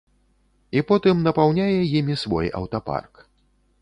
[0.79, 3.13] І потым напаўняе імі свой аўтапарк.